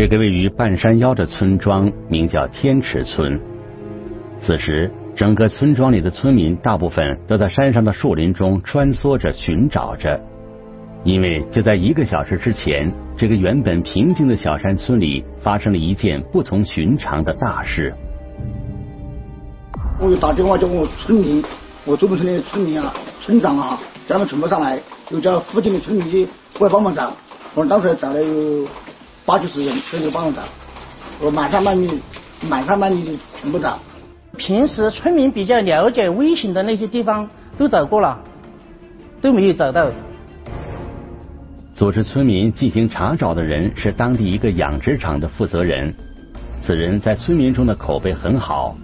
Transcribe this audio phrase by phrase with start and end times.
[0.00, 3.38] 这个位于半山腰的村庄名叫天池村。
[4.40, 10.18] 此时，整个村庄里的村民大部分都在山上的树林中穿梭着寻找着，
[11.04, 17.92] 因为就在一个小时之前，这个原本平静的小山村里发生了一件不同寻常的大事。
[20.00, 21.44] 我又打电话叫我村民，
[21.84, 24.80] 我周边村的村民啊、村长啊，叫他们全部上来，
[25.10, 27.14] 又叫附近的村民去过来帮忙找。
[27.54, 28.66] 我当时找了有
[29.26, 30.42] 八九十人，全部帮忙找，
[31.20, 32.00] 我满山满地、
[32.48, 33.78] 满山满地的全部找。
[34.36, 38.18] 平时村民比较了解危险的那些地方都找过了，
[39.20, 39.90] 都没有找到。
[41.74, 45.94] 组织村民进行查找的人是当地一个养殖场的负责人，
[46.62, 48.76] 此人在村民中的口碑很好。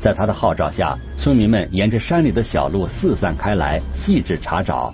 [0.00, 4.92] 在他的号召下，村民们沿着山里的小路四散开来，细致查找。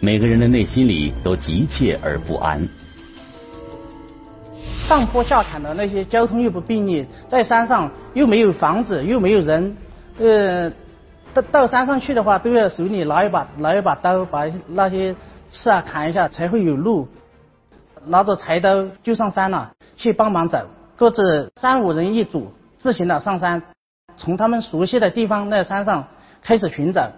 [0.00, 2.66] 每个人的内心里都急切而不安。
[4.88, 9.76] 上坡下坎的那些交通又不便利，在山上又没有房子，又没有人，
[10.18, 10.70] 呃，
[11.32, 15.14] 到到山上去的话，都要手里拿一把拿一把刀，把那些
[15.48, 17.08] 刺啊砍一下，才会有路。
[18.04, 20.66] 拿着柴刀就上山了，去帮忙找。
[20.96, 23.62] 各自三五人一组，自行的上山。
[24.16, 26.06] 从他们熟悉的地方那山上
[26.42, 27.10] 开始寻找。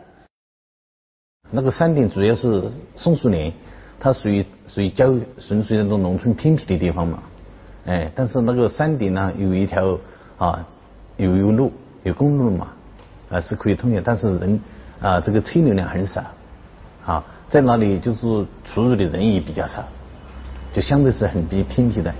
[1.51, 3.53] 那个山顶主要是松树林，
[3.99, 7.23] 它属于属于郊，纯属于那种农村偏僻的地方嘛。
[7.87, 9.99] 哎，但是那个山顶呢，有一条
[10.39, 10.67] 啊，
[11.17, 12.69] 有有路，有公路嘛，
[13.31, 14.01] 啊是可以通的。
[14.01, 14.61] 但是人
[15.01, 16.23] 啊，这个车流量很少，
[17.05, 18.21] 啊，在那里就是
[18.65, 19.85] 出入的人也比较少，
[20.73, 22.15] 就相对是很偏僻的。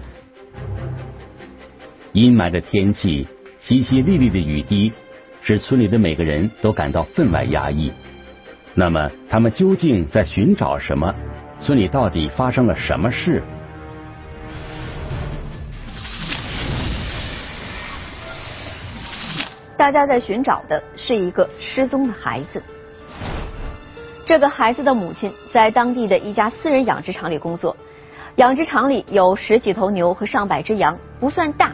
[2.13, 3.27] 阴霾的天气。
[3.67, 4.93] 淅淅沥沥的雨滴，
[5.41, 7.91] 使村里的每个人都感到分外压抑。
[8.75, 11.15] 那么，他们究竟在寻找什么？
[11.59, 13.43] 村里到底发生了什么事？
[19.85, 22.63] 大家在寻找的是一个失踪的孩子。
[24.25, 27.77] 这个孩子的母亲在当地的一家私人养殖场里工作，
[28.37, 31.71] 养殖场里有十几头牛和上百只羊，不算大。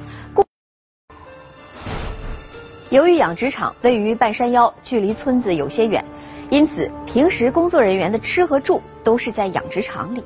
[2.89, 6.05] 由于养殖场位于半山腰，距离村子有些远，
[6.51, 10.25] 因此平时工作人员的吃和住都是在养殖场里。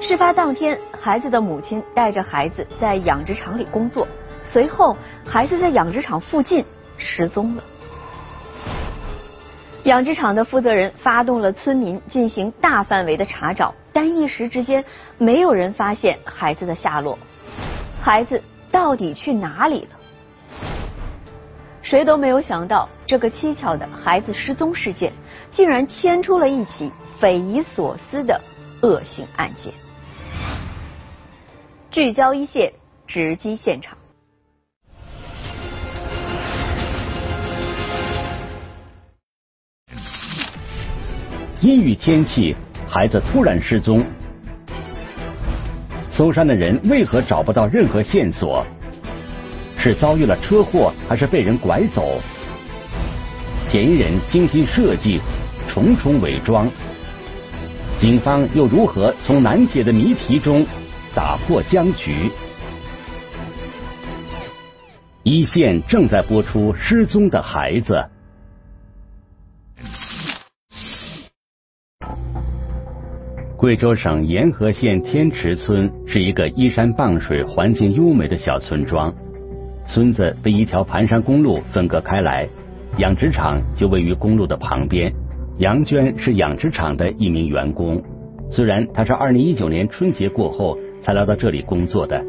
[0.00, 4.06] 事发当天，孩子的母亲带着孩子在养殖场里工作，
[4.52, 6.64] 随后孩子在养殖场附近
[6.98, 7.62] 失踪了。
[9.84, 14.84] 养殖场的负责人发动了村民进行大范围的查找，但一时之间
[15.18, 17.18] 没有人发现孩子的下落。
[18.02, 19.90] 孩子到底去哪里了？
[21.82, 25.12] 谁都没有想到，这个蹊跷的孩子失踪事件，
[25.50, 28.40] 竟然牵出了一起匪夷所思的
[28.82, 29.72] 恶性案件。
[31.90, 32.72] 聚焦一线，
[33.06, 33.96] 直击现场。
[41.60, 42.56] 阴雨天气，
[42.88, 44.02] 孩子突然失踪，
[46.10, 48.64] 搜山的人为何找不到任何线索？
[49.76, 52.18] 是遭遇了车祸，还是被人拐走？
[53.68, 55.20] 嫌疑人精心设计，
[55.68, 56.66] 重重伪装，
[57.98, 60.66] 警方又如何从难解的谜题中
[61.14, 62.30] 打破僵局？
[65.24, 67.92] 一线正在播出《失踪的孩子》。
[73.60, 79.12] 贵州省沿河县天池村是一个依山傍水、环境优美的小村庄。
[79.86, 82.48] 村子被一条盘山公路分割开来，
[82.96, 85.12] 养殖场就位于公路的旁边。
[85.58, 88.02] 杨娟是养殖场的一名员工，
[88.50, 92.24] 虽然她是二零一九年春节过后才来到这里工作的，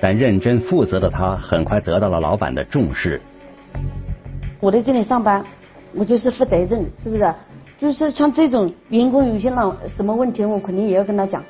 [0.00, 3.20] 但认真负责的她很快得到了老板的重视。
[4.60, 5.44] 我在这里上班，
[5.92, 7.34] 我就是负责任，是不是？
[7.78, 11.42] 就是像这种员工有些那什么问题，我肯定也要跟他讲，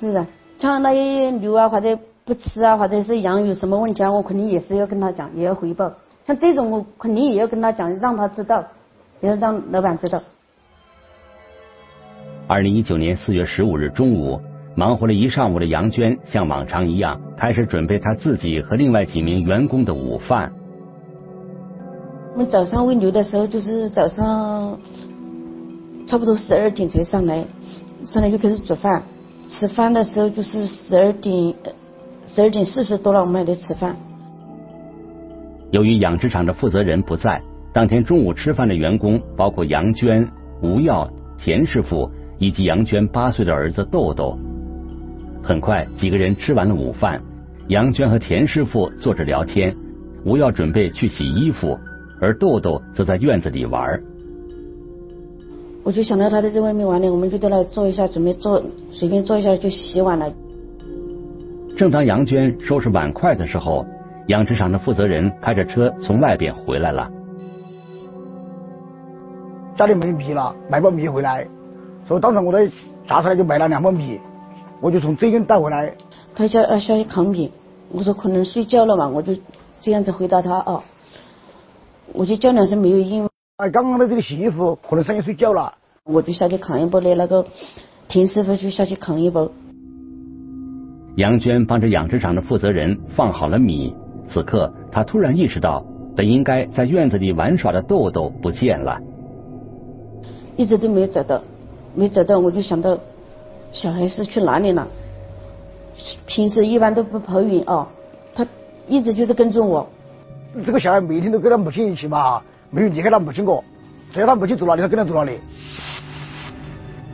[0.00, 0.24] 是不是？
[0.56, 1.98] 像那些牛啊或者。
[2.26, 5.92] 不吃啊，或者是羊有什么问题啊，我肯定也是要跟他讲，也要汇报。
[6.24, 8.64] 像这种我肯定也要跟他讲，让他知道，
[9.20, 10.22] 也要让老板知道。
[12.46, 14.40] 二零一九年四月十五日中午，
[14.74, 20.50] 忙活了一上午的杨娟，像往常一样开始准备她自己和另外几名员工的午饭。
[22.34, 24.76] 我们早上喂牛的时候，就是早上
[26.04, 27.44] 差不多十二点才上来，
[28.04, 29.04] 上来就开始煮饭。
[29.48, 31.54] 吃饭的时候就是十二点。
[32.26, 33.94] 十二点四十多了，我们还得吃饭。
[35.70, 37.40] 由于养殖场的负责人不在，
[37.72, 40.28] 当天中午吃饭的员工包括杨娟、
[40.60, 41.08] 吴耀、
[41.38, 44.36] 田师傅以及杨娟八岁的儿子豆豆。
[45.40, 47.22] 很快，几个人吃完了午饭，
[47.68, 49.76] 杨娟和田师傅坐着聊天，
[50.24, 51.78] 吴耀准备去洗衣服，
[52.24, 54.02] 而豆豆则在院子里玩。
[55.82, 60.32] 我就想到他在外面玩呢，我们就在那坐一下，准备坐随便坐一下就洗碗了。
[61.76, 63.84] 正当杨娟收拾碗筷的时候，
[64.28, 67.10] 养殖场的负责人开着车从外边回来了。
[69.76, 71.46] 家里没米了，买包米回来，
[72.08, 72.66] 所以当时我在
[73.06, 74.18] 炸出来就买了两包米，
[74.80, 75.92] 我就从这边带回来。
[76.34, 77.50] 他叫要下去扛米，
[77.92, 79.36] 我说可能睡觉了嘛，我就
[79.80, 80.82] 这样子回答他哦，
[82.12, 83.28] 我就叫两声没有应。
[83.56, 85.72] 哎，刚刚的这个洗衣服可能上去睡觉了，
[86.04, 87.46] 我就下去扛一包的，那个
[88.08, 89.48] 田师傅就下去扛一包。
[91.16, 93.94] 杨娟帮着养殖场的负责人放好了米，
[94.28, 95.84] 此刻她突然意识到，
[96.16, 99.00] 本应该在院子里玩耍的豆豆不见了，
[100.56, 101.40] 一直都没有找到，
[101.94, 102.98] 没找到，我就想到
[103.70, 104.88] 小孩是去哪里了？
[106.26, 107.86] 平时一般都不跑远哦，
[108.34, 108.44] 他
[108.88, 109.88] 一直就是跟着我。
[110.64, 112.40] 这个小孩每天都跟他母亲一起嘛。
[112.70, 113.62] 没有离开他母亲过，
[114.12, 115.38] 只要他母亲走哪里，他跟他走哪里。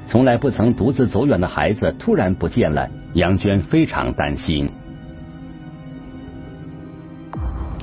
[0.06, 4.70] 从来不曾独自走远的孩子突然不见了，杨娟非常担心。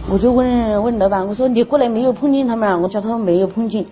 [0.10, 2.82] 我就问问老板，我说你过来没有碰见他们？
[2.82, 3.86] 我叫他们没有碰见。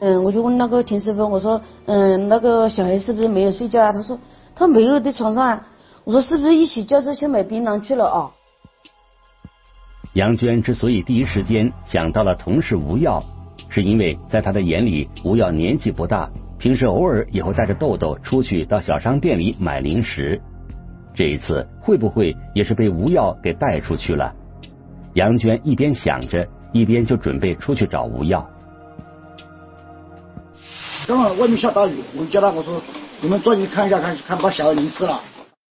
[0.00, 3.92] 嗯，我就问那个田师傅，我说嗯，那个小孩是不是没有睡觉啊？
[3.92, 4.18] 他说
[4.54, 5.60] 他没有在床上。
[6.04, 8.30] 我说是不是一起叫着去买槟榔去了啊？
[10.16, 13.22] 杨娟之所以第一时间想到了同事吴耀，
[13.68, 16.26] 是因为在他的眼里，吴耀年纪不大，
[16.58, 20.40] 平时偶尔也会带着豆豆出去到小商店里买零食。
[21.14, 24.34] 这一次会不会也是被吴耀给带出去了？
[25.12, 28.48] 杨娟一边想着，一边就准备出去找吴耀。
[31.06, 32.80] 刚好外面下大雨，我叫他我说
[33.20, 35.20] ：“你们抓紧看一下，看看把小孩淋湿了。”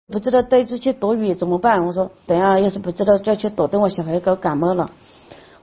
[0.09, 1.87] 不知道带出去躲雨怎么办？
[1.87, 4.91] 我说等下要是不知道就要去躲，等我小孩搞感冒了。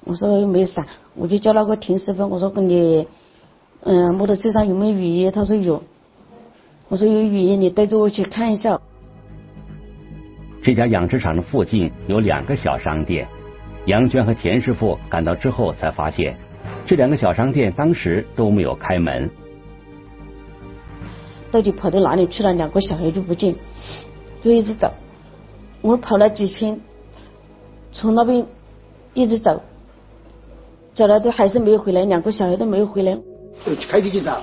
[0.06, 3.08] 我说又没伞，我就叫那个田师傅，我说跟你，
[3.84, 5.30] 嗯，摩托车上有没有雨衣？
[5.30, 5.84] 他说有。
[6.88, 8.80] 我说有雨衣，你带着我去看一下。
[10.64, 13.28] 这家养殖场的附近有两个小商店，
[13.86, 16.36] 杨娟和田师傅赶到之后才发现，
[16.88, 19.30] 这两个小商店当时都没有开门。
[21.52, 22.54] 到底跑到哪里去了？
[22.54, 23.54] 两个小孩就不见。
[24.42, 24.92] 就一直走，
[25.82, 26.80] 我跑了几圈，
[27.92, 28.46] 从那边
[29.14, 29.62] 一直走，
[30.94, 33.18] 走了都还是没有回来，两个小孩都没有回来。
[33.66, 34.42] 就开车去找，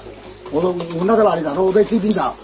[0.52, 2.34] 我说我问他在哪里找，他说我在这边找，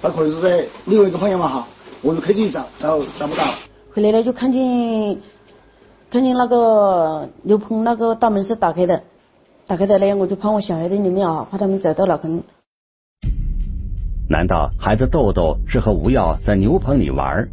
[0.00, 1.68] 他可能是在另外一个方向嘛哈，
[2.00, 3.44] 我就开车去找，找找不到。
[3.92, 5.18] 回来了就看见，
[6.10, 9.02] 看见那个牛棚那个大门是打开的，
[9.66, 12.42] 打开的呢，我就怕我小孩在里面啊，怕他们找到了可能。
[14.28, 17.48] 难道孩子豆豆是和吴耀在牛棚里玩？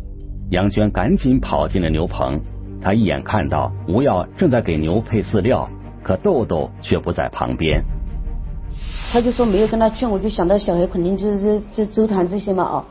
[0.50, 2.42] 杨娟赶紧跑进了牛棚，
[2.82, 5.70] 她一眼看到吴耀正在给牛配饲料，
[6.02, 7.84] 可豆豆却不在旁边。
[9.12, 12.86] 他就说没有跟他去，我就想到小孩肯定就是这周谈这些嘛啊，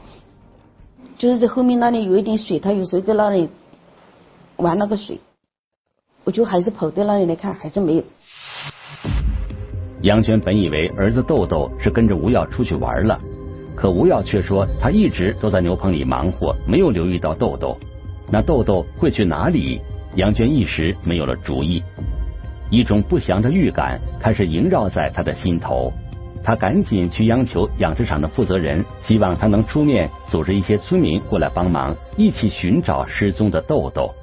[1.19, 3.49] 就是在后面那里有一点水，他有时候在那里
[4.57, 5.19] 玩那个水，
[6.23, 8.05] 我就还是跑到那里来看，还是没有。
[10.03, 13.21] 杨娟本以为儿子豆豆是跟着吴耀出去玩了。
[13.83, 17.77] 可吴耀却说，他一直都在牛棚里忙活，没有留意到豆豆。
[18.31, 19.81] 那豆豆会去哪里？
[20.15, 21.83] 杨娟一时没有了主意，
[22.71, 25.93] 一种不祥的预感开始萦绕在他的心头。
[26.45, 34.15] 他赶紧去央求养殖场的负责人，希望他能出面组织一些村民过来帮忙，一起寻找失踪的豆豆。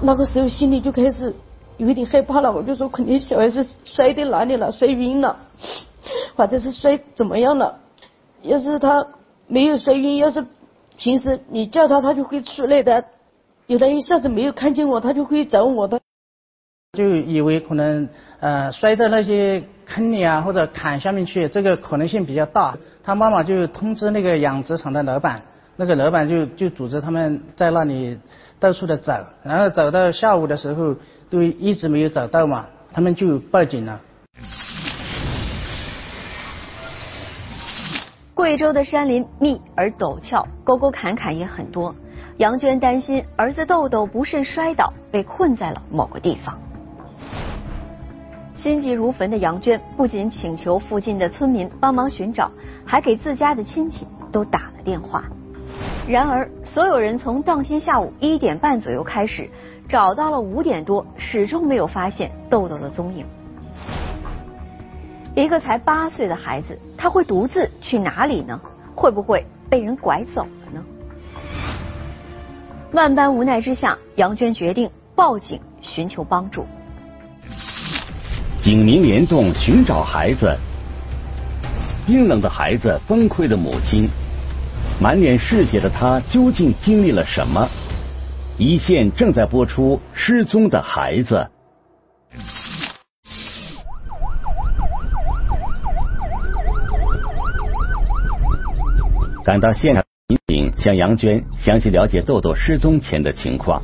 [0.00, 1.34] 那个时候心里就开始
[1.76, 5.36] 有一点害怕了，我就说肯定小孩子摔在哪里了，摔晕了，
[6.36, 7.80] 或者是摔怎么样了。
[8.42, 9.06] 要是他
[9.46, 10.44] 没有摔晕，要是
[10.96, 13.04] 平时你叫他，他就会出来的。
[13.66, 16.00] 有的一下子没有看见我，他就会找我的。
[16.92, 18.08] 就以为可能
[18.40, 22.76] 呃摔到那些坑里啊，或者坎下面去，这个可能性比较大。
[23.02, 25.42] 他妈妈就通知那个养殖场的老板，
[25.76, 28.18] 那个老板就就组织他们在那里
[28.60, 30.94] 到处的找，然后找到下午的时候
[31.30, 34.00] 都一直没有找到嘛，他们就报警了。
[38.42, 41.94] 贵州的山林密而陡峭，沟沟坎坎也很多。
[42.38, 46.58] 杨娟担心儿子豆豆不慎摔倒，被困在了某个地方。
[48.56, 52.50] 心急如焚的杨娟不仅请求附近的村民帮忙寻找，
[52.84, 55.22] 还给自家的亲戚都打了电话。
[56.08, 59.48] 然而，所有人从当天下午一点半左右开始，
[59.86, 63.24] 找到了五点多，始终没有发现豆豆的踪影。
[65.34, 68.60] 一个才八岁的孩子，他会独自去哪里呢？
[68.94, 70.84] 会不会被人拐走了呢？
[72.92, 76.66] 万般无奈之下，杨娟决定报警寻求帮助。
[78.60, 80.54] 警民联动寻找孩子，
[82.06, 84.06] 冰冷的孩子，崩溃的母亲，
[85.00, 87.66] 满脸是血的他究竟经历了什么？
[88.58, 91.48] 一线正在播出《失踪的孩子》。
[99.44, 103.82] 赶到现场，民警向杨娟详细了解豆豆失踪前的情况。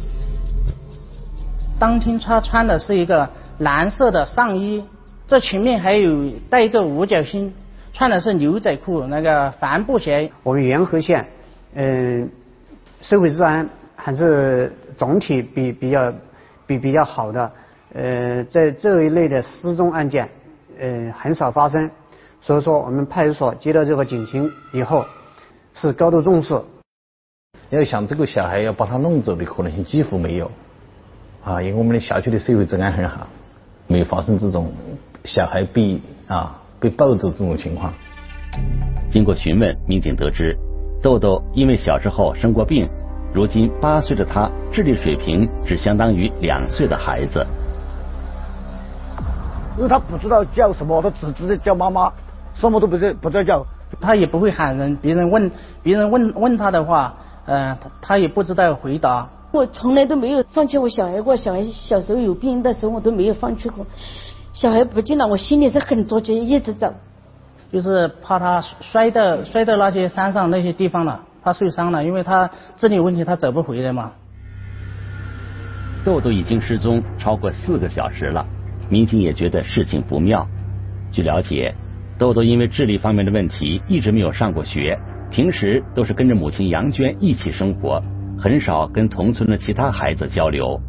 [1.81, 4.85] 当天他穿的是一个蓝色的上衣，
[5.27, 7.53] 这前面还有带一个五角星，
[7.93, 10.31] 穿的是牛仔裤，那个帆布鞋。
[10.45, 11.27] 我们元和县，
[11.75, 12.31] 嗯，
[13.01, 16.13] 社会治安还是总体比比较
[16.69, 17.51] 比比较好的，
[17.95, 20.29] 呃，在这一类的失踪案件，
[20.79, 21.91] 呃，很少发生，
[22.41, 25.05] 所以说我们派出所接到这个警情以后。
[25.81, 26.61] 是高度重视，
[27.71, 30.51] 要想这个小孩要把他弄走的可能性几乎没有，
[31.45, 33.29] 啊，因为我们的辖区的社会治安很好，
[33.87, 34.73] 没有发生这种
[35.23, 37.93] 小孩被啊被抱走这种情况。
[39.09, 40.59] 经过询问，民警得知，
[41.01, 42.89] 豆豆因为小时候生过病，
[43.33, 47.47] 如今八岁的他智力水平只相当于两岁的孩子，
[49.77, 52.13] 因为他不知道叫什么，他只知道叫妈妈，
[52.57, 53.65] 什么都不知不知道叫。
[54.01, 55.51] 他也不会喊人，别人问
[55.83, 57.15] 别人问问他的话，
[57.47, 59.29] 呃，他他也不知道回答。
[59.51, 63.87] 我从来都没有放弃我小孩过，小孩小时候有病的时候我都没有放弃过。
[64.53, 66.93] 小孩不见了，我心里是很着急，一直找。
[67.73, 74.13] 就是怕他摔到摔到那些山上那些地方了，怕受伤了，因为他智力问题，他走不回来嘛。
[76.05, 78.47] 豆豆已经失踪超过四个小时了，
[78.89, 80.47] 民警也觉得事情不妙。
[81.11, 81.75] 据了解。
[82.19, 84.99] 豆豆因为智力方面的问题，一直没有上过学，
[85.31, 88.03] 平时都是跟着母亲杨娟一起生活，
[88.37, 90.81] 很少跟同村的其他孩子交流。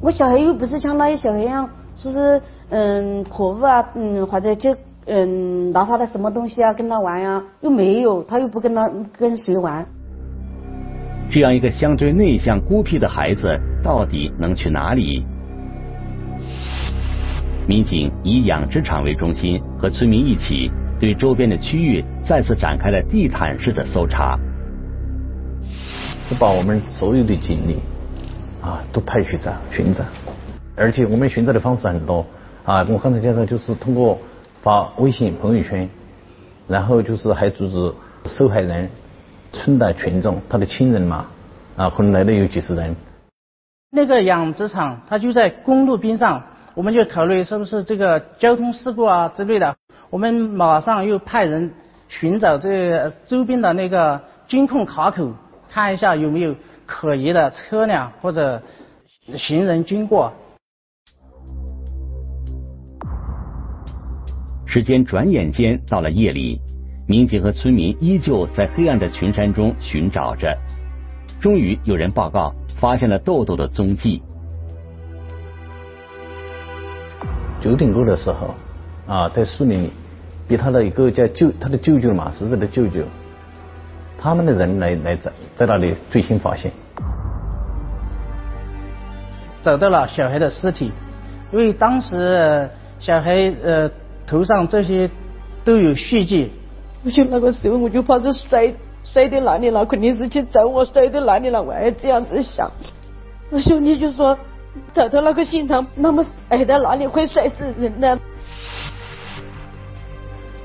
[0.00, 9.86] 我小孩又不是像那些小孩一样，说是嗯可恶啊，嗯或者就嗯拿他的什么东西啊跟他玩呀，又没有，他又不跟他跟谁玩。
[11.30, 15.24] 这样一个相对内向孤僻的孩子，到底能去哪里？
[17.68, 20.70] 民警以养殖场为中心，和村民一起
[21.00, 24.38] 对周边的区域再次展开了地毯式的搜查，
[26.28, 27.78] 是把我们所有的警力
[28.62, 30.04] 啊都派去找寻找，
[30.76, 32.24] 而且我们寻找的方式很多
[32.64, 34.16] 啊，我刚才介绍就是通过
[34.62, 35.88] 发微信朋友圈，
[36.68, 37.94] 然后就是还组织
[38.26, 38.88] 受害人、
[39.52, 41.26] 村的群众、他的亲人嘛
[41.74, 42.94] 啊，可能来了有几十人。
[43.90, 46.44] 那个养殖场它就在公路边上。
[46.76, 49.74] 我们就考虑是不是这个交通事故啊之类的，
[50.10, 51.72] 我们马上又派人
[52.06, 55.32] 寻找这周边的那个监控卡口，
[55.70, 56.54] 看一下有没有
[56.84, 58.62] 可疑的车辆或者
[59.38, 60.30] 行人经过。
[64.66, 66.60] 时间转眼间到了夜里，
[67.08, 70.54] 民警和村民依旧在黑暗的群山中寻找着，
[71.40, 74.22] 终于有人报告发现了豆豆的踪迹。
[77.60, 78.54] 九点过的时候，
[79.06, 79.90] 啊，在树林里，
[80.46, 83.02] 被他的一个叫舅，他的舅舅嘛，死者的舅舅，
[84.18, 86.70] 他们的人来来在在那里最新发现，
[89.62, 90.92] 找到了小孩的尸体，
[91.50, 92.68] 因为当时
[93.00, 93.90] 小孩呃
[94.26, 95.10] 头上这些
[95.64, 96.52] 都有血迹，
[97.04, 98.72] 我就那个时候我就怕是摔
[99.02, 102.70] 摔在哪里了，肯定是去找我摔在哪里了，我还这样子想，
[103.50, 104.38] 我兄弟就说。
[104.92, 108.18] 找到那个现场那么矮的哪里会摔死人呢？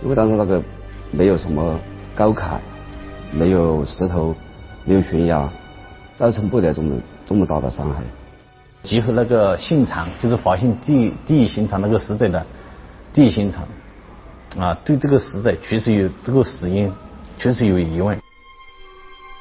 [0.03, 0.61] 因为当时那个
[1.11, 1.79] 没有什么
[2.15, 2.59] 高坎，
[3.31, 4.35] 没有石头，
[4.85, 5.49] 没有悬崖，
[6.15, 8.01] 造成不了这么这么大的伤害。
[8.83, 12.45] 结合那个现场，就是发现第第一现场那个死者的
[13.13, 13.67] 第一现场，
[14.57, 16.91] 啊，对这个死者确实有这个死因
[17.37, 18.17] 确实有疑问。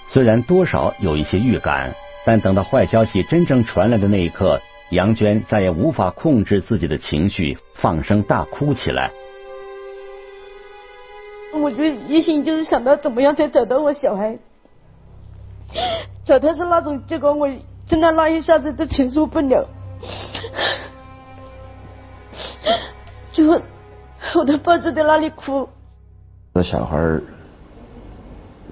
[0.08, 1.94] 虽然多少有一些预感。
[2.24, 4.60] 但等到坏消息真正传来的那一刻，
[4.90, 9.10] 杨娟再也无法控制自己的情绪，放声大哭起来。
[11.52, 14.38] 我就一心就是想到怎么样才找到我小孩，
[16.24, 17.48] 找他是那种结果，我
[17.86, 19.66] 真的那一下子都承受不了，
[23.32, 25.68] 就我都抱着在那里哭。
[26.54, 26.96] 那小孩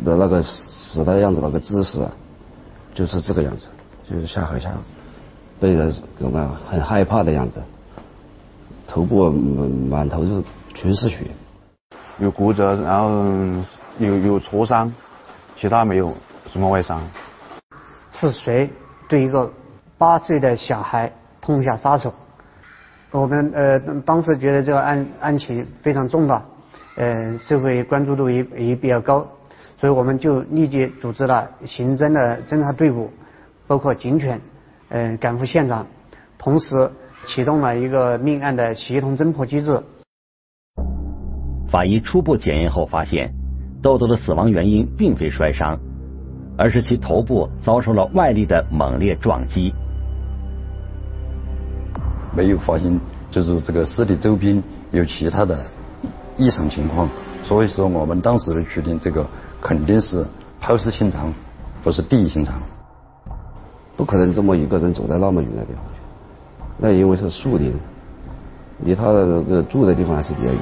[0.05, 1.99] 的那个死的样子，那个姿势。
[2.99, 3.69] 就是这个样子，
[4.11, 4.73] 就是像好像
[5.61, 7.62] 被人怎么样很害怕的样子，
[8.88, 10.43] 头部满满头是
[10.75, 11.19] 全是血，
[12.19, 13.09] 有骨折，然后
[14.00, 14.93] 有有挫伤，
[15.57, 16.12] 其他没有
[16.50, 17.00] 什么外伤。
[18.11, 18.69] 是谁
[19.09, 19.49] 对一个
[19.97, 22.12] 八岁的小孩痛下杀手。
[23.12, 26.43] 我们呃当时觉得这个案案情非常重大，
[26.97, 29.25] 呃社会关注度也也比较高，
[29.78, 33.11] 所以我们就立即组织了刑侦的侦查队伍，
[33.66, 34.40] 包括警犬，
[34.88, 35.87] 呃赶赴现场，
[36.37, 36.90] 同时
[37.26, 39.80] 启动了一个命案的协同侦破机制。
[41.70, 43.32] 法医初步检验后发现，
[43.80, 45.78] 豆豆的死亡原因并非摔伤，
[46.56, 49.73] 而是其头部遭受了外力的猛烈撞击。
[52.35, 52.99] 没有发现，
[53.30, 55.64] 就是这个尸体周边有其他的
[56.37, 57.08] 异常情况，
[57.44, 59.26] 所以说我们当时的确定，这个
[59.60, 60.26] 肯定是
[60.60, 61.32] 抛尸现场，
[61.82, 62.60] 不是第一现场。
[63.96, 65.94] 不可能这么一个人走在那么远的地方去，
[66.78, 67.74] 那因为是树林，
[68.84, 70.60] 离他的这个住的地方还是比较远。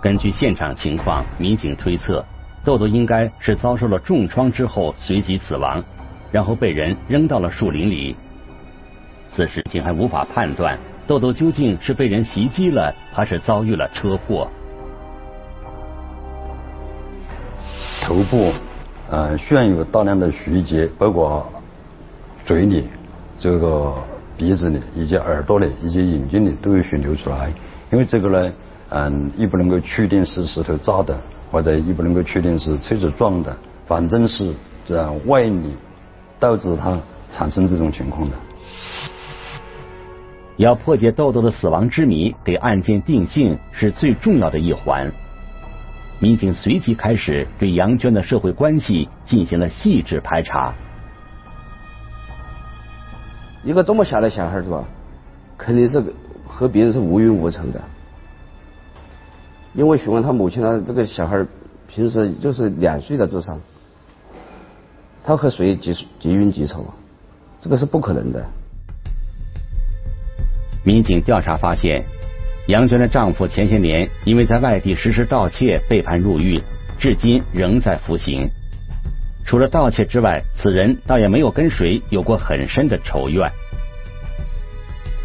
[0.00, 2.24] 根据现场情况，民警推测，
[2.64, 5.82] 豆豆应该是遭受了重创之后随即死亡，
[6.30, 8.14] 然后被人扔到了树林里。
[9.32, 14.48] 此时，竟还无法判断豆豆究竟是被人袭击了，还是遭遇了车祸。
[18.06, 18.52] 头部，
[19.10, 21.44] 呃，炫有大量的血迹，包括
[22.44, 22.86] 嘴里、
[23.36, 23.92] 这个
[24.36, 27.52] 鼻子里、以及耳朵里、以及眼睛里都有血流出来。
[27.90, 28.52] 因为这个呢，
[28.90, 31.20] 嗯，也不能够确定是石头砸的，
[31.50, 33.56] 或者也不能够确定是车子撞的，
[33.88, 35.74] 反正是这样外力
[36.38, 36.96] 导致他
[37.32, 38.36] 产生这种情况的。
[40.58, 45.10] 要破解豆豆的死亡之谜，给案件定性是最重要的一环。
[46.18, 50.74] 民警随即开始对杨娟的社会关系进行了细致排查。
[53.62, 54.84] 一个这么小的小孩是吧？
[55.58, 56.02] 肯定是
[56.46, 57.82] 和别人是无冤无仇的。
[59.74, 61.44] 因为询问他母亲呢，这个小孩
[61.88, 63.60] 平时就是两岁的智商，
[65.22, 66.94] 他和谁结结冤结仇啊？
[67.60, 68.42] 这个是不可能的。
[70.84, 72.04] 民警调查发现，
[72.66, 76.60] 杨娟的丈夫前些年因为在外地实施盗窃被判入狱，
[76.98, 78.48] 至今仍在服刑。
[79.46, 83.48] 除了盗窃之外，此人倒也没有跟谁有过很深的仇怨。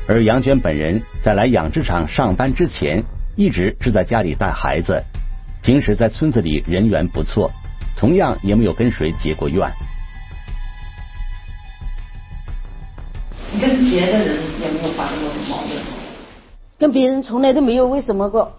[0.07, 3.03] 而杨娟本人在来养殖场上班之前，
[3.35, 5.03] 一直是在家里带孩子，
[5.63, 7.49] 平时在村子里人缘不错，
[7.97, 9.67] 同样也没有跟谁结过怨。
[13.59, 15.70] 跟别的人也没有发生过矛盾，
[16.81, 18.53] 跟别人从来都没有为什么过。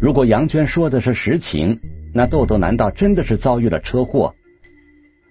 [0.00, 1.78] 如果杨娟说的是实情，
[2.14, 4.34] 那豆豆难道真的是遭遇了车祸？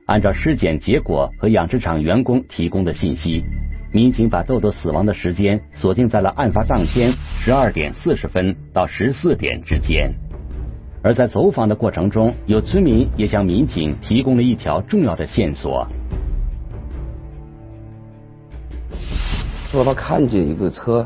[0.06, 3.44] 按照尸检结果和养殖场员工提供的信息，
[3.92, 10.14] 民警把豆豆死亡的时间锁定在了案发当天十二点四十分到十四点之间。
[11.02, 15.88] 而在走访的过程中，有村民也向民警提供了一条重要的线索。
[19.72, 21.06] 说他看见一个车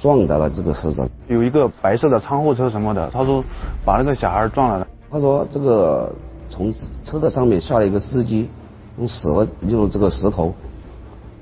[0.00, 3.42] 撞到了这个死者，有一个白色的仓库车什么的，他说
[3.84, 4.86] 把那个小孩撞了。
[5.10, 6.14] 他说这个
[6.48, 8.48] 从车的上面下来一个司机，
[8.96, 9.28] 用石
[9.62, 10.54] 用这个石头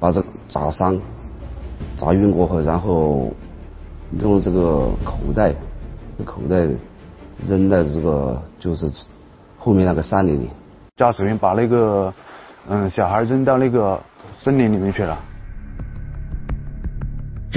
[0.01, 0.99] 把这砸伤，
[1.99, 3.31] 砸晕过后，然后
[4.19, 5.53] 用这个口袋，
[6.25, 6.67] 口袋
[7.47, 8.91] 扔在这个就是
[9.59, 10.49] 后面那个山林里。
[10.97, 12.11] 驾驶员把那个
[12.71, 14.01] 嗯小孩扔到那个
[14.39, 15.19] 森林里面去了。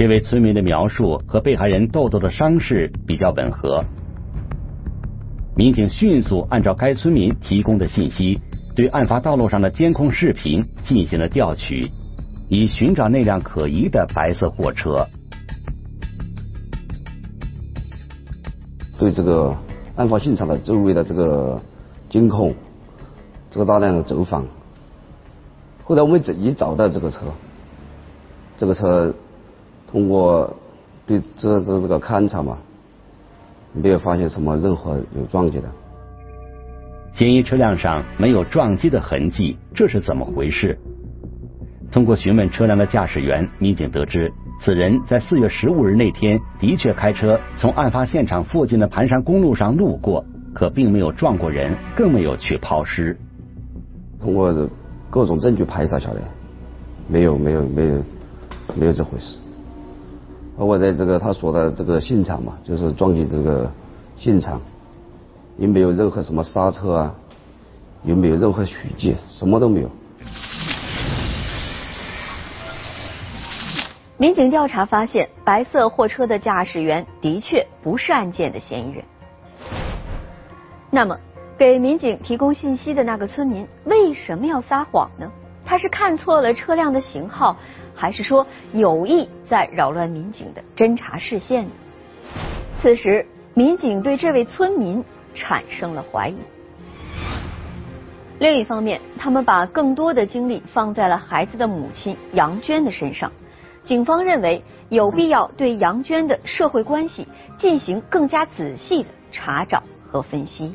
[0.00, 3.84] 这位村民的描述和被害人豆豆的伤势比较吻合。
[5.54, 8.40] 民警迅速按照该村民提供的信息，
[8.74, 11.90] 对案发道路上的监控视频进行了调取，
[12.48, 15.06] 以寻找那辆可疑的白色货车。
[18.98, 19.54] 对这个
[19.96, 21.60] 案发现场的周围的这个
[22.08, 22.54] 监控，
[23.50, 24.46] 这个大量的走访，
[25.84, 27.26] 后来我们一找到这个车，
[28.56, 29.14] 这个车。
[29.90, 30.56] 通过
[31.06, 32.58] 对这这这个勘查嘛，
[33.72, 35.68] 没有发现什么任何有撞击的。
[37.12, 40.78] 嫌疑车辆上没有撞击的痕迹，这是怎么回事？
[41.90, 50.24] 通过询问车辆的驾驶员，民警得知，此人在四月十五日那天的确开车从案发现场附近的盘山公路上路过，
[50.54, 53.18] 可并没有撞过人，更没有去抛尸。
[54.20, 54.54] 通过
[55.10, 56.22] 各种证据排查下来，
[57.08, 58.02] 没有没有没有
[58.76, 59.36] 没有这回事。
[60.60, 63.72] 包括在这个他说的这个现场嘛，就是撞击这个
[64.14, 64.60] 现场，
[65.56, 67.14] 也没有任何什么刹车啊，
[68.04, 69.90] 也没有任何血迹，什么都没有。
[74.18, 79.02] 民警调查发现，白色货车的驾驶员的确不是案件的嫌疑人。
[80.90, 81.16] 那么，
[81.56, 85.26] 给民警提供信息的那个村民为什么要撒谎呢？
[85.64, 87.56] 他是看错了车辆的型号，
[88.00, 91.70] 还是说有意在扰乱民警的侦查视线呢？
[92.78, 96.36] 此时，民警对这位村民产生了怀疑。
[98.38, 103.30] 另一方面，他们把更多的精力放在了孩子的母亲杨娟的身上。
[103.84, 110.74] 警方认为有必要对杨娟的社会关系进行更加仔细的查找和分析。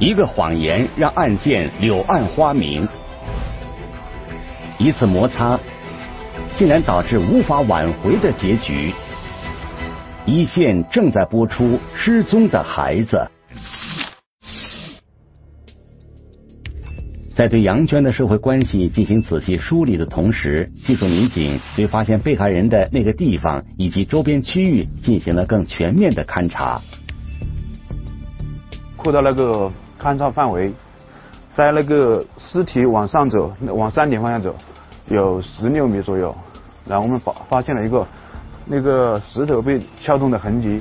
[0.00, 2.88] 一个谎言让案件柳暗花明，
[4.80, 5.60] 一次摩擦
[6.56, 8.90] 竟然导致无法挽回的结局。
[10.24, 11.64] 一线正在播出
[11.94, 13.18] 《失踪的孩子》。
[17.34, 26.80] 在对杨娟的社会关系进行仔细梳理的同时，技术民警对发现被害人的那个地方以及周边区域进行了更全面的勘查。
[28.96, 30.72] 扩大那个勘查范围，
[31.54, 34.54] 在那个尸体往上走，往山顶方向走，
[35.10, 36.32] 有十六米左右，
[36.86, 38.06] 然后我们发发现了一个
[38.64, 40.80] 那个石头被撬动的痕迹。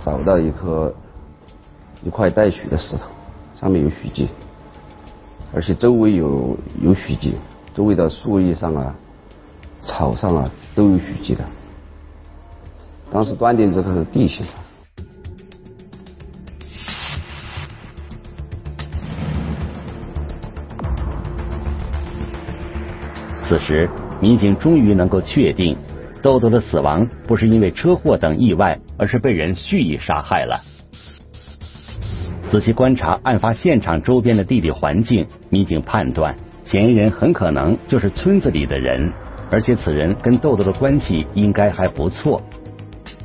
[0.00, 0.94] 找到一颗
[2.04, 3.02] 一块带血的石头，
[3.56, 4.28] 上面有血迹，
[5.52, 7.34] 而且周围有有血迹，
[7.74, 8.94] 周围的树叶上啊、
[9.82, 11.44] 草上啊都有血迹的。
[13.10, 14.46] 当时断定这个是地形。
[23.44, 23.88] 此时，
[24.20, 25.76] 民警终于能够确定。
[26.20, 30.60] 豆豆的死亡不是因为车祸等意外，而是被人蓄意杀害了。
[32.50, 39.12] 仔细观察案发现场周边的地理环境，民警判断嫌疑人很可能就是村子里的人，
[39.50, 42.42] 而且此人跟豆豆的关系应该还不错。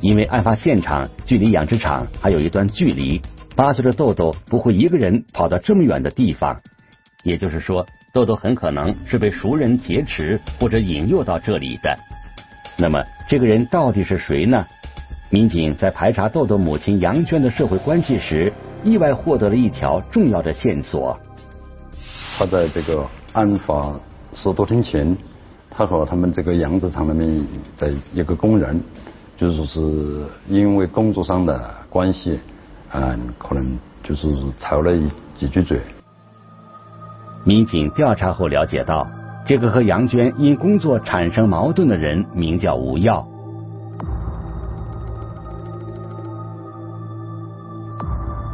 [0.04, 3.22] 因为案发现场距离养殖场还有一段距离，
[3.56, 6.60] 八岁的豆豆不会一个人跑到这么远的地方，
[7.22, 11.98] 也就是说，豆豆很可能是被熟人劫持或者引诱到这里的。
[12.76, 14.66] 那么，这个人到底是谁呢？
[15.30, 21.18] 民警在排查豆豆母亲杨娟的社会关系时，意外获得了一条重要的线索。
[22.36, 23.98] 他在这个案发
[24.34, 25.16] 十多天前，
[25.70, 27.46] 他和他们这个养殖场里面
[27.78, 28.78] 的一个工人，
[29.36, 32.38] 就是说是因为工作上的关系，
[32.92, 34.92] 嗯，可能就是吵了
[35.36, 35.80] 几句嘴。
[37.44, 39.06] 民警调查后了解到。
[39.46, 43.28] 这个和杨娟因工作产生矛盾的人名叫吴耀。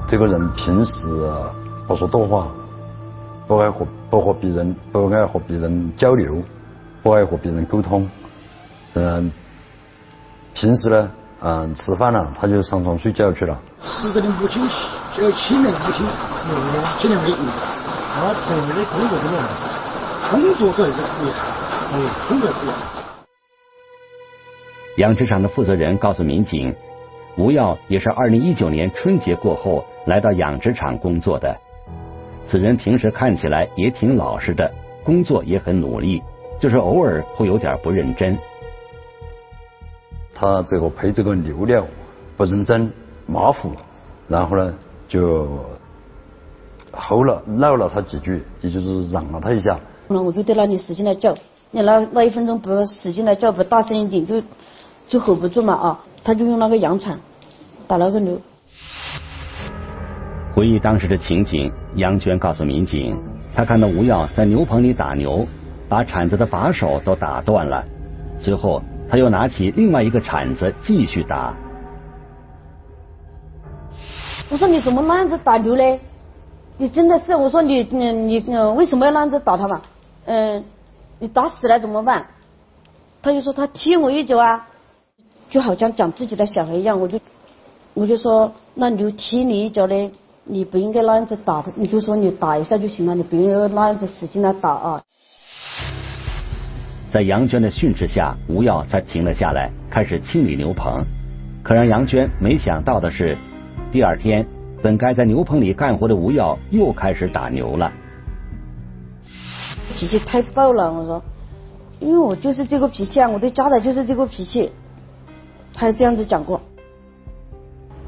[0.09, 1.07] 这个人平时
[1.87, 2.49] 不说多话，
[3.47, 6.43] 不爱和不和别人不爱和别人交流，
[7.05, 8.09] 不爱和别人沟通。
[8.95, 9.31] 嗯，
[10.55, 11.11] 平时呢，
[11.41, 13.59] 嗯，吃饭了他就上床睡觉去了。
[13.83, 14.63] 死者的母亲
[15.15, 16.07] 只有七年母亲，
[17.01, 19.49] 七年没他平时的工作怎么样？
[20.31, 21.37] 工作可是不一样，
[21.93, 22.77] 哎，工作不一样。
[24.97, 26.75] 养殖场的负责人告诉民警，
[27.37, 31.57] 吴耀也是二零一九年春节过后来到养殖场工作的。
[32.47, 34.71] 此人平时看起来也挺老实的，
[35.05, 36.21] 工作也很努力，
[36.59, 38.37] 就是偶尔会有点不认真。
[40.41, 41.87] 他这个配这个牛料
[42.35, 42.91] 不认真，
[43.27, 43.73] 马虎，
[44.27, 44.75] 然后呢
[45.07, 45.47] 就
[46.91, 49.79] 吼了闹了他几句，也就是嚷了他一下。
[50.09, 51.35] 那我就在那里使劲的叫，
[51.71, 54.43] 你那那一分钟不使劲的叫，不大声一点就
[55.07, 56.01] 就吼不住嘛啊！
[56.25, 57.21] 他就用那个洋铲
[57.87, 58.41] 打那个牛。
[60.55, 63.15] 回忆当时的情景，杨娟告诉民警，
[63.55, 65.47] 她看到吴耀在牛棚里打牛，
[65.87, 67.85] 把铲子的把手都打断了。
[68.39, 71.53] 随后他又拿起另外一个铲子继续打。
[74.49, 75.99] 我说你怎么那样子打牛嘞？
[76.79, 79.83] 你真的是我说你你你为什么要那样子打他嘛？
[80.27, 80.65] 嗯，
[81.19, 82.25] 你打死了怎么办？
[83.21, 84.69] 他就说他踢我一脚啊，
[85.51, 87.01] 就好像讲自己的小孩一样。
[87.01, 87.19] 我就
[87.95, 90.13] 我就说，那牛踢你一脚呢，
[90.45, 95.03] 你不应该那样子打他，你就说你打一下就行了，你不应该那样子使劲的打啊。
[97.13, 101.05] 在杨娟的训斥下，吴耀才停了下来，开始清理牛棚。
[101.63, 103.37] 可让杨娟没想到的是，
[103.91, 104.47] 第二天
[104.81, 107.91] 本该在牛棚里干活的吴耀又开始打牛了。
[109.97, 111.23] 脾气太暴了，我说，
[111.99, 114.71] 因为我就是这个脾气啊，我对家的就是这个脾气，
[115.75, 116.61] 他还这样子讲过。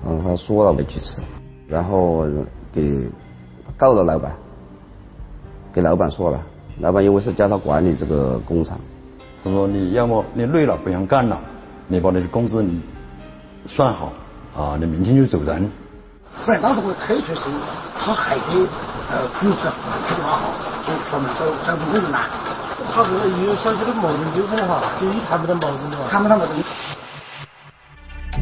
[0.07, 1.17] 嗯，他说了没几次，
[1.67, 2.25] 然后
[2.73, 3.11] 给
[3.77, 4.33] 告了老板，
[5.73, 6.41] 给老板说了，
[6.79, 8.79] 老板因为是叫他管理这个工厂，
[9.45, 11.41] 他说你要么你累了不想干了，
[11.89, 12.81] 你把你的工资你
[13.67, 14.13] 算好
[14.57, 15.71] 啊，你明天就走人。
[16.35, 17.43] 后来当时我退出时，
[17.99, 18.57] 他还给
[19.11, 20.51] 呃公司开电话号，
[20.87, 22.21] 就专门找找工人来。
[22.95, 26.57] 他这个有小小的矛盾纠纷的话，就一谈不到矛盾的话，谈不上矛盾。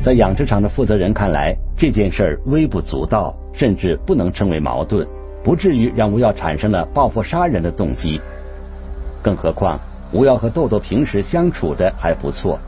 [0.04, 5.06] 在养殖场的负责人看来，这件事儿微不足道，甚至不能称为矛盾，
[5.42, 8.20] 不至于让吴耀产生了报复杀人的动机。
[9.22, 9.78] 更何况，
[10.12, 12.58] 吴耀和豆豆平时相处的还不错，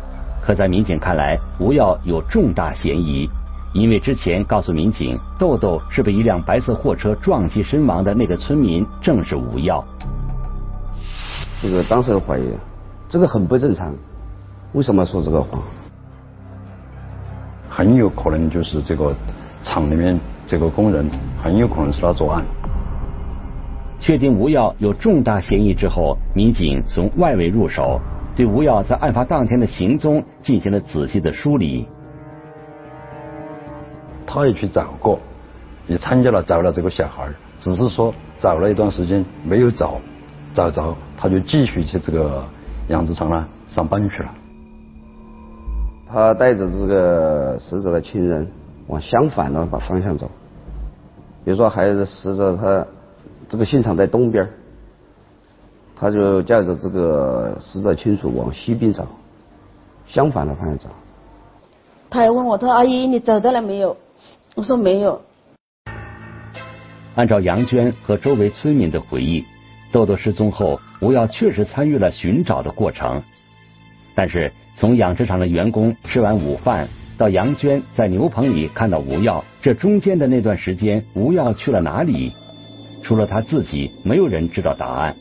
[0.40, 3.28] 可在民警看来，吴耀有重大嫌疑，
[3.72, 9.84] 因为之前告诉民警，豆豆是被一辆白色货车撞击身亡的那个村民正是吴耀。
[11.60, 12.56] 这个当时怀疑，
[13.08, 13.92] 这个很不正常，
[14.72, 15.60] 为什么说这个谎？
[17.68, 19.12] 很有可能就是这个
[19.64, 21.10] 厂里面这个工人，
[21.42, 22.44] 很有可能是他作案。
[24.02, 28.00] 确定吴耀有重大嫌疑之后，民警从外围入手，
[28.34, 31.86] 对吴耀在案发当天的行踪进行了仔细的梳理。
[34.26, 35.20] 他也去找过，
[35.86, 37.28] 也参加了找了这个小孩，
[37.60, 40.00] 只是说找了一段时间没有找，
[40.52, 42.44] 找着他就继续去这个
[42.88, 44.34] 养殖场呢上班去了。
[46.08, 48.50] 他带着这个死者的亲人
[48.88, 50.28] 往相反的把方向走，
[51.44, 52.84] 比如说孩子死者他
[53.52, 54.48] 这个现场在东边，
[55.94, 59.06] 他就叫着这个死者亲属往西边走，
[60.06, 60.88] 相反的方向走。
[62.08, 63.98] 他还问我，他说：“阿姨，你找到了没有？”
[64.56, 65.20] 我说：“没有。”
[67.14, 69.44] 按照杨娟和周围村民的回忆，
[69.92, 73.22] 豆豆失踪后，吴耀确实参与了寻找的过程，
[74.14, 74.50] 但是。
[74.74, 76.88] 从养殖场的员工吃完午饭
[77.18, 82.32] 到杨娟在牛棚里看到吴耀，这中间的那段时间，吴耀去了哪里？
[83.02, 85.14] 除了他自己，没有人知道答案。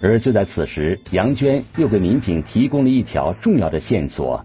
[0.00, 4.44] 而就在此时，杨娟又给民警提供了一条重要的线索。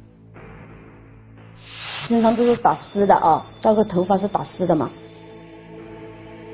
[2.08, 4.90] 身上都是打湿的啊，这个头发是打湿的嘛？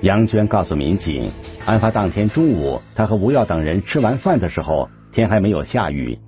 [0.01, 1.31] 杨娟告诉民警，
[1.65, 6.19] 案发当天中午，她和吴耀等人吃完饭的时候，天还没有下雨。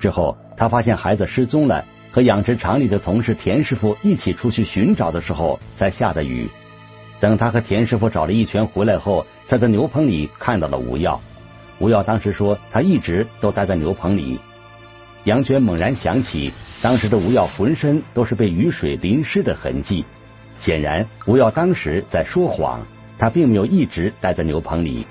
[0.00, 0.36] 之后。
[0.56, 6.48] 她发现孩子失踪了，和养殖场里的同事田师傅一起出去寻找的时候，才下的雨。
[7.24, 11.18] 等他和田师傅找了一圈回来后，他在牛棚里看到了吴耀。
[11.78, 14.38] 吴耀当时说，他一直都待在牛棚里。
[15.24, 20.04] 杨娟猛然想起，当时的吴耀浑身都是被雨水淋湿的痕迹，
[20.58, 22.80] 显然吴耀当时在说谎，
[23.16, 25.06] 他并没有一直待在牛棚里。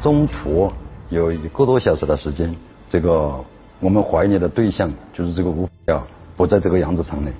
[0.00, 0.72] 中途
[1.10, 2.56] 有一个多小时的时间。
[2.88, 3.44] 这个
[3.80, 6.02] 我们怀疑的对象就是这个吴耀，
[6.38, 7.30] 不在这个养殖场内。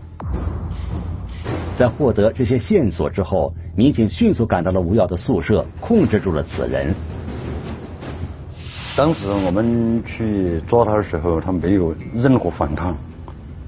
[1.77, 6.95] 在获得这些线索之后，民警迅速赶到了吴耀的宿舍，控制住了此人。
[8.97, 12.95] 当时我们去抓他的时候，他没有任何反抗，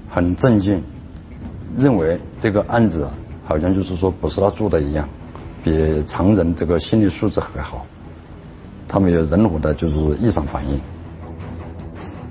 [0.07, 0.81] 很镇静，
[1.75, 3.09] 认为这个案子
[3.43, 5.09] 好像就是说不是他做的一样，
[5.63, 7.85] 比常人这个心理素质还好，
[8.87, 10.79] 他没有任何的就是异常反应。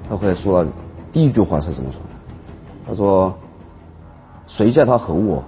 [0.09, 0.71] 他后来说了
[1.13, 2.09] 第一句话是怎么说的？
[2.87, 3.37] 他说
[4.47, 5.43] ：“谁叫他吼我？”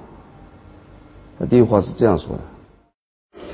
[1.38, 2.42] 他第一话是这样说的。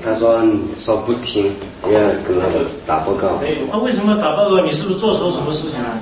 [0.01, 0.41] 他说
[0.75, 2.47] ：“说不听，要跟他
[2.85, 3.39] 打报告。”
[3.71, 4.61] 他为什么打报告？
[4.65, 5.99] 你是不是做错什么事情了？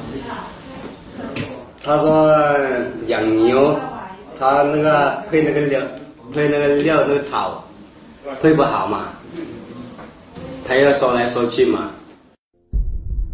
[1.84, 2.32] 他说
[3.08, 3.76] 养牛，
[4.40, 5.82] 他那个配那个料，
[6.34, 7.64] 配那个料的草，
[8.42, 9.10] 配不好嘛，
[10.68, 11.92] 他要说来说去嘛。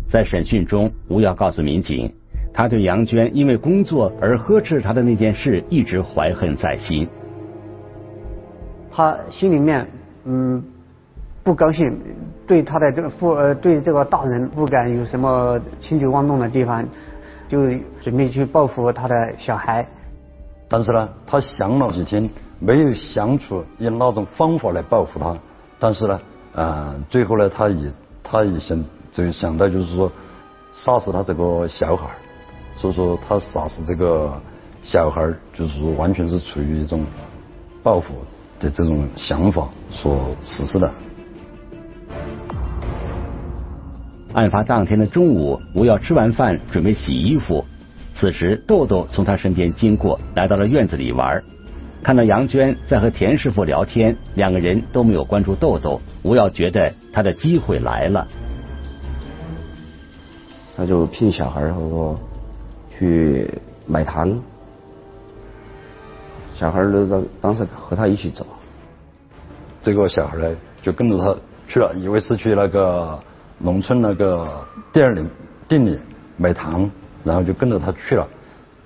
[0.10, 2.14] 在审讯中，吴耀告诉民警，
[2.54, 7.08] 他对杨娟因为工作而呵斥他的那件事一直怀恨在心。
[8.98, 9.88] 他心里面
[10.24, 10.64] 嗯
[11.44, 12.02] 不高兴，
[12.48, 16.84] 对他的这个父呃对这个大人不敢有什么轻举妄动的地方，
[17.48, 17.68] 就
[18.02, 19.88] 准备去报复他的小孩。
[20.68, 22.28] 但是呢，他想了几天，
[22.60, 25.38] 没有想出用那种方法来报复他。
[25.78, 26.20] 但是呢，
[26.56, 28.84] 啊，最后呢，他也他也想。
[29.10, 30.12] 就想到就是说
[30.74, 32.10] 杀死他这个小孩
[32.76, 34.34] 所以说他杀死这个
[34.82, 37.06] 小孩就是说完全是出于一种
[37.82, 38.14] 报复
[38.60, 40.92] 的这种想法所实施的。
[44.34, 47.66] 案发当天的中午，吴耀吃完饭准备洗衣服，
[48.14, 51.42] 此时豆豆从他身边经过，来到了院子里玩。
[52.04, 56.00] 看到杨娟在和田师傅聊天，两个人都没有关注豆豆。
[56.22, 58.28] 吴耀觉得他的机会来了。
[60.76, 62.20] 他就骗小孩儿说
[62.98, 63.50] 去
[63.88, 64.40] 买糖，
[66.58, 68.44] 小孩儿都当当时和他一起走。
[69.80, 71.36] 这个小孩呢，就跟着他
[71.68, 73.18] 去了，以为是去那个
[73.60, 75.24] 农村那个店里
[75.68, 76.00] 店里
[76.36, 76.90] 买糖，
[77.24, 78.28] 然后就跟着他去了。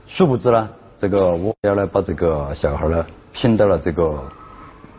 [0.05, 4.21] 殊不知呢，这个我要呢把这个小孩呢骗到了这个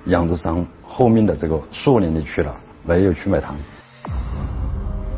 [0.07, 2.57] 养殖场后面的这个树林里去了，
[2.87, 3.55] 没有去买糖。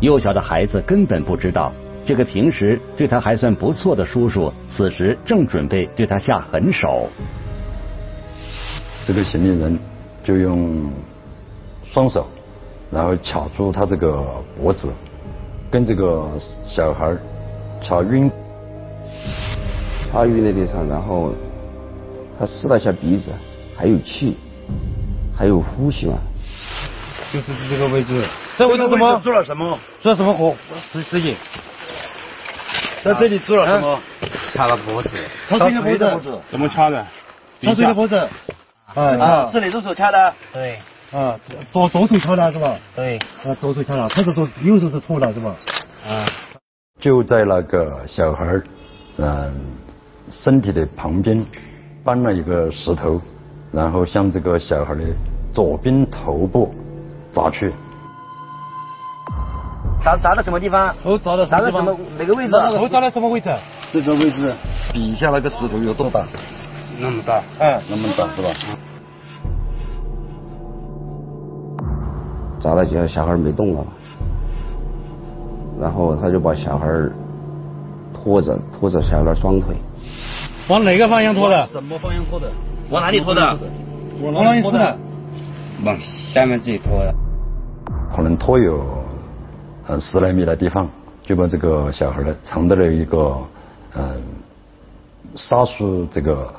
[0.01, 1.73] 幼小的孩子根本不知道，
[2.05, 7.09] 这个平时对他还算不错的叔叔，此时正准备对他下狠手。
[9.07, 9.79] 这个嫌疑人
[10.23, 10.91] 就用
[11.93, 12.27] 双手，
[12.91, 14.25] 然后卡住他这个
[14.57, 14.93] 脖子，
[15.71, 16.31] 跟这个
[16.67, 17.15] 小孩
[17.83, 18.31] 掐晕，
[20.11, 21.35] 掐晕的地方，然后
[22.39, 23.31] 他试了一下鼻子，
[23.77, 24.37] 还有气，
[25.37, 26.17] 还有呼吸嘛。
[27.31, 28.25] 就是这个位置，
[28.57, 29.21] 这位置什么？
[29.21, 29.79] 做了什么？
[30.01, 30.55] 做了什么活
[30.91, 31.37] 事事情？
[33.03, 34.01] 在这里做了什么？
[34.55, 35.11] 掐了脖子。
[35.49, 36.41] 他谁的脖子？
[36.49, 37.05] 怎么掐的？
[37.61, 38.27] 他谁的脖子？
[38.95, 40.35] 啊，是你右手掐的。
[40.53, 40.79] 对。
[41.13, 41.39] 啊，
[41.71, 42.77] 左左手敲的是吧？
[42.97, 43.19] 对。
[43.45, 45.55] 啊，左手敲的，他是说右手是错的是吧？
[46.09, 46.27] 啊。
[47.01, 48.61] 就在那个小孩
[49.19, 49.55] 嗯
[50.31, 51.45] 身体的旁边
[52.03, 53.21] 搬了一个石头，
[53.73, 55.03] 然后向这个小孩的
[55.53, 56.75] 左边头部
[57.33, 57.73] 砸去。
[60.03, 60.95] 砸砸到什么地方？
[61.03, 62.53] 头砸到砸到什么哪个位置？
[62.53, 63.51] 头砸到什么位置？
[63.93, 64.55] 这个位置，
[64.93, 66.25] 底下那个石头有多大？
[67.01, 67.43] 那么大。
[67.59, 68.51] 嗯，那么大是吧？
[72.61, 73.85] 砸了几下，小孩没动了，
[75.79, 76.87] 然后他就把小孩
[78.15, 79.77] 拖着，拖着小孩双腿。
[80.69, 81.67] 往哪个方向拖的？
[81.67, 82.51] 什么方向拖的？
[82.91, 83.59] 往哪里拖的？
[84.23, 84.97] 往哪里拖的？
[85.85, 87.15] 往下面自己拖的。
[88.17, 88.83] 可能拖有
[89.87, 90.89] 呃十来米的地方，
[91.23, 93.37] 就把这个小孩呢藏到了一个
[93.95, 94.23] 嗯
[95.35, 96.51] 沙树这个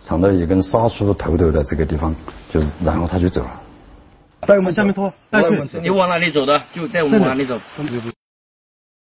[0.00, 2.14] 藏到一根沙树头头的这个地方，
[2.50, 3.62] 就是然后他就走了。
[4.46, 5.80] 带我们下面拖，带去。
[5.80, 6.62] 你往哪里走的？
[6.72, 7.58] 就带我们往哪里走。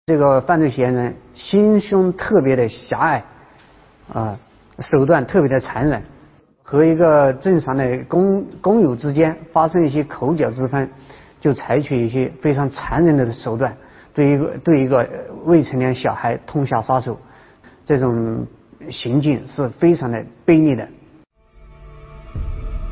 [0.05, 3.23] 这个犯罪嫌疑人心胸特别的狭隘，
[4.13, 4.39] 啊，
[4.79, 6.01] 手段特别的残忍，
[6.63, 10.89] 和一个正常的工工友之间发生一些口角之分，
[11.41, 13.75] 就采取一些非常残忍的手段，
[14.13, 15.05] 对一个对一个
[15.43, 17.19] 未成年小孩痛下杀手，
[17.85, 18.47] 这种
[18.89, 20.87] 行径是非常的卑劣的。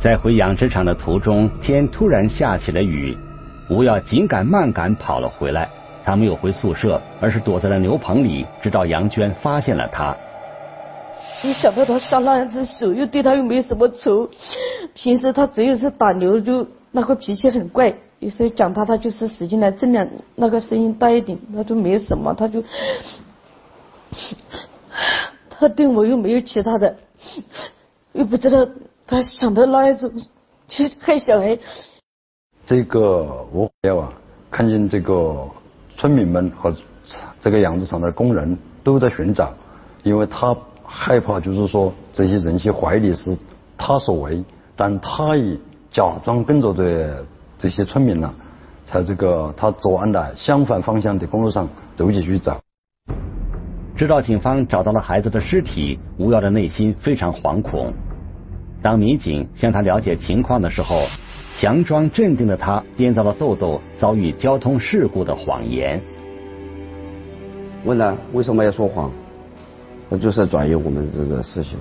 [0.01, 3.17] 在回养殖场的途中，天突然下起了雨，
[3.69, 5.69] 吴耀紧赶慢赶跑了回来。
[6.03, 10.15] 他没有回宿舍，而是躲在了牛棚里，直到杨娟发现了他。
[11.41, 14.29] 你想到他下那样子手，又对他又没什么仇，
[14.93, 22.63] 平时他只有是打牛就那个脾气很怪，有时候讲他他就是使劲来尽量那个声音大一点，他就没什么，他就
[25.59, 26.95] 他对我又没有其他的，
[28.13, 28.67] 又不知道。
[29.07, 30.11] 他想到那一种
[30.67, 31.59] 去害小孩。
[32.65, 34.13] 这个吴耀啊，
[34.49, 35.47] 看见这个
[35.95, 36.75] 村民们和
[37.39, 39.53] 这个养殖场的工人都在寻找，
[40.01, 43.37] 因为他害怕，就是说这些人去怀疑是
[43.77, 44.43] 他所为，
[44.75, 45.55] 但他也
[45.91, 47.23] 假装跟着的
[47.59, 48.33] 这些村民呢，
[48.83, 52.59] 在这个他作案的相反方向的公路上走起去找。
[53.95, 57.93] 知道警方找到了孩子的尸体，吴耀的内心非常惶恐。
[58.81, 61.05] 当民警向他了解情况的时候，
[61.55, 66.01] 强装镇定的他编造了豆豆遭遇交通事故的谎言。
[67.86, 69.10] 问他为什么要说谎？
[70.10, 71.78] 那就是转移我们这个事情。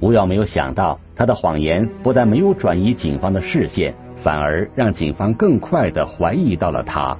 [0.00, 7.16] 吴耀没有想到，他的谎言不但没有转移警方的视线，反而让警方更快的怀疑到了他。